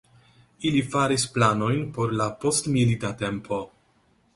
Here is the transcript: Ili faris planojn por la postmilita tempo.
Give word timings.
Ili 0.69 0.81
faris 0.93 1.27
planojn 1.37 1.85
por 1.99 2.19
la 2.23 2.29
postmilita 2.45 3.17
tempo. 3.23 3.67